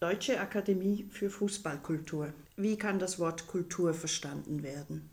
[0.00, 2.32] Deutsche Akademie für Fußballkultur.
[2.56, 5.10] Wie kann das Wort Kultur verstanden werden?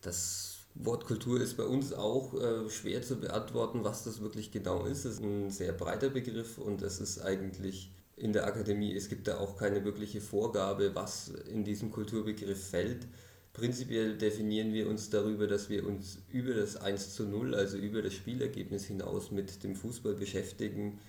[0.00, 4.86] Das Wort Kultur ist bei uns auch äh, schwer zu beantworten, was das wirklich genau
[4.86, 5.04] ist.
[5.04, 9.28] Es ist ein sehr breiter Begriff und es ist eigentlich in der Akademie, es gibt
[9.28, 13.06] da auch keine wirkliche Vorgabe, was in diesem Kulturbegriff fällt.
[13.52, 18.00] Prinzipiell definieren wir uns darüber, dass wir uns über das 1 zu 0, also über
[18.00, 21.00] das Spielergebnis hinaus mit dem Fußball beschäftigen.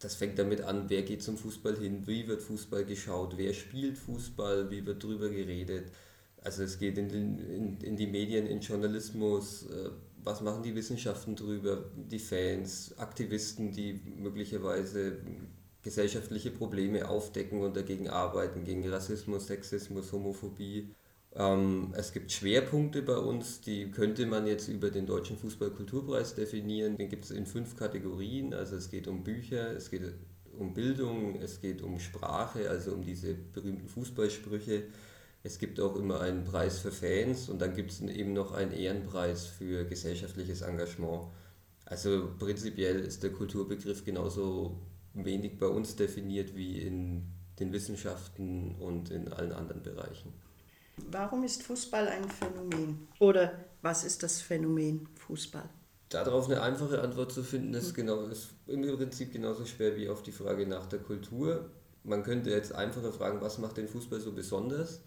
[0.00, 3.98] Das fängt damit an, wer geht zum Fußball hin, wie wird Fußball geschaut, wer spielt
[3.98, 5.92] Fußball, wie wird darüber geredet.
[6.42, 9.90] Also es geht in, den, in, in die Medien, in Journalismus, äh,
[10.24, 15.18] was machen die Wissenschaften drüber, die Fans, Aktivisten, die möglicherweise
[15.82, 20.94] gesellschaftliche Probleme aufdecken und dagegen arbeiten, gegen Rassismus, Sexismus, Homophobie.
[21.34, 26.96] Ähm, es gibt Schwerpunkte bei uns, die könnte man jetzt über den Deutschen Fußballkulturpreis definieren.
[26.96, 28.52] Den gibt es in fünf Kategorien.
[28.52, 30.02] Also es geht um Bücher, es geht
[30.58, 34.84] um Bildung, es geht um Sprache, also um diese berühmten Fußballsprüche.
[35.42, 38.72] Es gibt auch immer einen Preis für Fans und dann gibt es eben noch einen
[38.72, 41.28] Ehrenpreis für gesellschaftliches Engagement.
[41.86, 44.78] Also prinzipiell ist der Kulturbegriff genauso
[45.14, 47.22] wenig bei uns definiert wie in
[47.58, 50.32] den Wissenschaften und in allen anderen Bereichen.
[51.10, 53.08] Warum ist Fußball ein Phänomen?
[53.18, 55.68] Oder was ist das Phänomen Fußball?
[56.08, 60.22] Darauf eine einfache Antwort zu finden, ist, genau, ist im Prinzip genauso schwer wie auf
[60.22, 61.70] die Frage nach der Kultur.
[62.02, 65.02] Man könnte jetzt einfacher fragen, was macht den Fußball so besonders?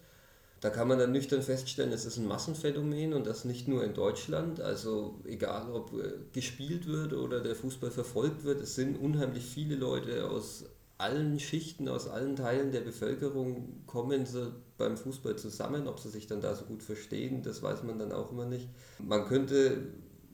[0.60, 3.92] Da kann man dann nüchtern feststellen, es ist ein Massenphänomen und das nicht nur in
[3.92, 4.62] Deutschland.
[4.62, 9.76] Also egal, ob äh, gespielt wird oder der Fußball verfolgt wird, es sind unheimlich viele
[9.76, 10.64] Leute aus
[11.04, 15.86] allen Schichten, aus allen Teilen der Bevölkerung kommen sie beim Fußball zusammen.
[15.86, 18.70] Ob sie sich dann da so gut verstehen, das weiß man dann auch immer nicht.
[18.98, 19.88] Man könnte,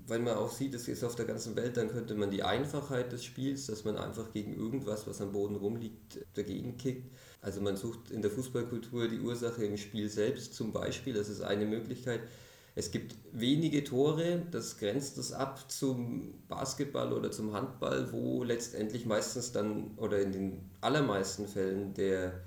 [0.07, 3.11] wenn man auch sieht, es ist auf der ganzen Welt, dann könnte man die Einfachheit
[3.11, 7.11] des Spiels, dass man einfach gegen irgendwas, was am Boden rumliegt, dagegen kickt.
[7.43, 11.41] Also man sucht in der Fußballkultur die Ursache im Spiel selbst zum Beispiel, das ist
[11.41, 12.21] eine Möglichkeit.
[12.75, 19.07] Es gibt wenige Tore, das grenzt es ab zum Basketball oder zum Handball, wo letztendlich
[19.07, 22.41] meistens dann oder in den allermeisten Fällen der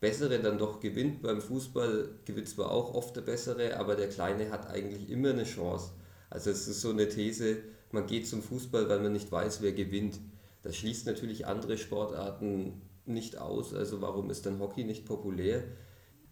[0.00, 1.22] Bessere dann doch gewinnt.
[1.22, 5.44] Beim Fußball gewinnt zwar auch oft der Bessere, aber der Kleine hat eigentlich immer eine
[5.44, 5.92] Chance.
[6.28, 7.58] Also es ist so eine These,
[7.92, 10.18] man geht zum Fußball, weil man nicht weiß, wer gewinnt.
[10.62, 13.74] Das schließt natürlich andere Sportarten nicht aus.
[13.74, 15.62] Also warum ist dann Hockey nicht populär?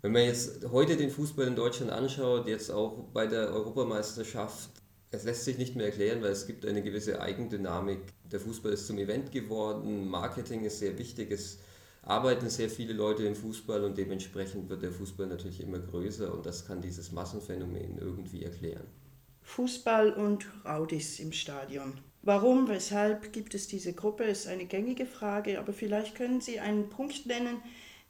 [0.02, 4.70] Wenn man jetzt heute den Fußball in Deutschland anschaut, jetzt auch bei der Europameisterschaft,
[5.10, 7.98] es lässt sich nicht mehr erklären, weil es gibt eine gewisse Eigendynamik.
[8.32, 11.58] Der Fußball ist zum Event geworden, Marketing ist sehr wichtig, es
[12.02, 16.46] arbeiten sehr viele Leute im Fußball und dementsprechend wird der Fußball natürlich immer größer und
[16.46, 18.86] das kann dieses Massenphänomen irgendwie erklären.
[19.42, 21.98] Fußball und Raudis im Stadion.
[22.22, 26.88] Warum, weshalb gibt es diese Gruppe, ist eine gängige Frage, aber vielleicht können Sie einen
[26.88, 27.60] Punkt nennen,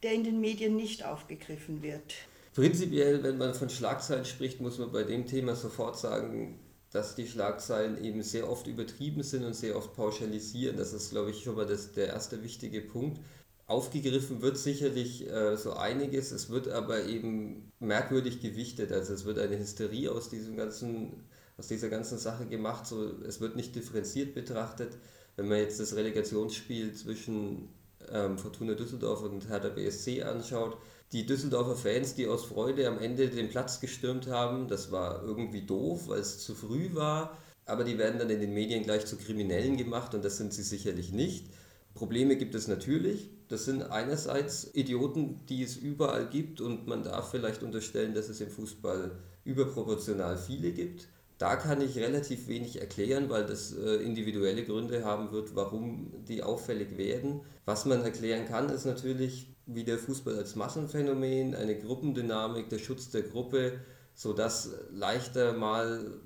[0.03, 2.15] der in den Medien nicht aufgegriffen wird.
[2.55, 6.59] Prinzipiell, wenn man von Schlagzeilen spricht, muss man bei dem Thema sofort sagen,
[6.91, 10.77] dass die Schlagzeilen eben sehr oft übertrieben sind und sehr oft pauschalisieren.
[10.77, 13.21] Das ist, glaube ich, schon mal das, der erste wichtige Punkt.
[13.69, 18.91] Aufgegriffen wird sicherlich äh, so einiges, es wird aber eben merkwürdig gewichtet.
[18.91, 21.25] Also es wird eine Hysterie aus diesem ganzen
[21.61, 22.87] aus dieser ganzen Sache gemacht.
[22.87, 24.97] So, es wird nicht differenziert betrachtet.
[25.37, 27.69] Wenn man jetzt das Relegationsspiel zwischen
[28.13, 30.77] ähm, Fortuna Düsseldorf und Hertha BSC anschaut,
[31.13, 35.63] die Düsseldorfer Fans, die aus Freude am Ende den Platz gestürmt haben, das war irgendwie
[35.63, 39.17] doof, weil es zu früh war, aber die werden dann in den Medien gleich zu
[39.17, 41.47] Kriminellen gemacht und das sind sie sicherlich nicht.
[41.95, 43.31] Probleme gibt es natürlich.
[43.49, 48.41] Das sind einerseits Idioten, die es überall gibt und man darf vielleicht unterstellen, dass es
[48.41, 49.11] im Fußball
[49.45, 51.09] überproportional viele gibt.
[51.41, 56.43] Da kann ich relativ wenig erklären, weil das äh, individuelle Gründe haben wird, warum die
[56.43, 57.41] auffällig werden.
[57.65, 63.09] Was man erklären kann, ist natürlich, wie der Fußball als Massenphänomen, eine Gruppendynamik, der Schutz
[63.09, 63.81] der Gruppe,
[64.13, 66.21] sodass leichter mal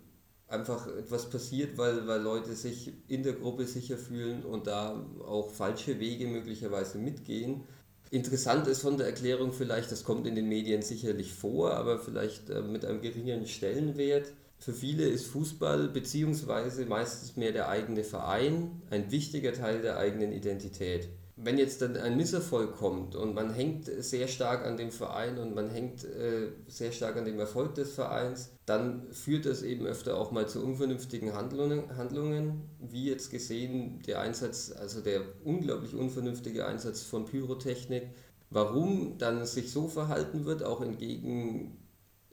[0.48, 5.52] einfach etwas passiert, weil, weil Leute sich in der Gruppe sicher fühlen und da auch
[5.52, 7.62] falsche Wege möglicherweise mitgehen.
[8.10, 12.50] Interessant ist von der Erklärung vielleicht, das kommt in den Medien sicherlich vor, aber vielleicht
[12.50, 18.82] äh, mit einem geringeren Stellenwert für viele ist Fußball beziehungsweise meistens mehr der eigene Verein
[18.90, 21.08] ein wichtiger Teil der eigenen Identität.
[21.36, 25.54] Wenn jetzt dann ein Misserfolg kommt und man hängt sehr stark an dem Verein und
[25.54, 30.16] man hängt äh, sehr stark an dem Erfolg des Vereins, dann führt das eben öfter
[30.16, 36.66] auch mal zu unvernünftigen Handlungen, Handlungen, wie jetzt gesehen der Einsatz, also der unglaublich unvernünftige
[36.66, 38.10] Einsatz von Pyrotechnik.
[38.50, 41.83] Warum dann sich so verhalten wird, auch entgegen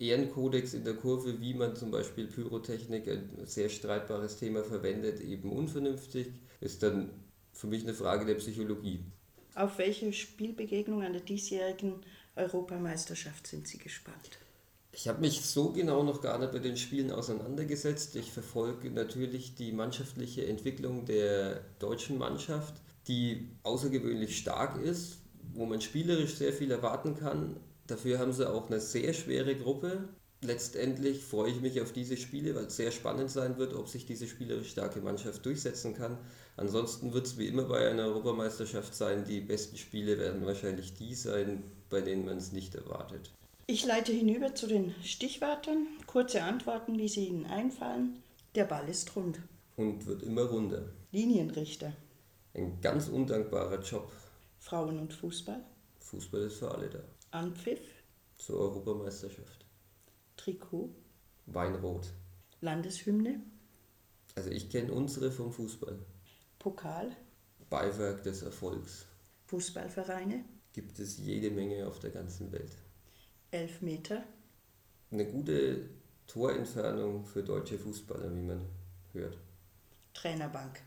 [0.01, 5.51] Ehrenkodex in der Kurve, wie man zum Beispiel Pyrotechnik, ein sehr streitbares Thema verwendet, eben
[5.51, 6.27] unvernünftig,
[6.59, 7.12] ist dann
[7.53, 9.03] für mich eine Frage der Psychologie.
[9.56, 11.95] Auf welche Spielbegegnung an der diesjährigen
[12.36, 14.39] Europameisterschaft sind Sie gespannt?
[14.94, 18.15] Ich habe mich so genau noch gar nicht mit den Spielen auseinandergesetzt.
[18.15, 22.75] Ich verfolge natürlich die mannschaftliche Entwicklung der deutschen Mannschaft,
[23.07, 25.19] die außergewöhnlich stark ist,
[25.53, 27.57] wo man spielerisch sehr viel erwarten kann.
[27.91, 30.07] Dafür haben sie auch eine sehr schwere Gruppe.
[30.39, 34.05] Letztendlich freue ich mich auf diese Spiele, weil es sehr spannend sein wird, ob sich
[34.05, 36.17] diese spielerisch starke Mannschaft durchsetzen kann.
[36.55, 41.13] Ansonsten wird es wie immer bei einer Europameisterschaft sein, die besten Spiele werden wahrscheinlich die
[41.15, 43.29] sein, bei denen man es nicht erwartet.
[43.67, 45.85] Ich leite hinüber zu den Stichwörtern.
[46.07, 48.23] Kurze Antworten, wie sie Ihnen einfallen.
[48.55, 49.41] Der Ball ist rund.
[49.75, 50.83] Und wird immer runder.
[51.11, 51.91] Linienrichter.
[52.53, 54.09] Ein ganz undankbarer Job.
[54.59, 55.59] Frauen und Fußball.
[55.99, 56.99] Fußball ist für alle da.
[57.31, 58.04] Anpfiff.
[58.36, 59.66] Zur Europameisterschaft.
[60.36, 60.94] Trikot.
[61.45, 62.12] Weinrot.
[62.60, 63.42] Landeshymne.
[64.36, 65.98] Also ich kenne unsere vom Fußball.
[66.60, 67.16] Pokal.
[67.69, 69.06] Beiwerk des Erfolgs.
[69.48, 70.44] Fußballvereine.
[70.74, 72.75] Gibt es jede Menge auf der ganzen Welt.
[73.51, 74.24] Elfmeter.
[75.10, 75.89] Eine gute
[76.27, 78.66] Torentfernung für deutsche Fußballer, wie man
[79.13, 79.38] hört.
[80.13, 80.81] Trainerbank.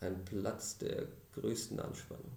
[0.00, 2.32] Ein Platz der größten Anspannung.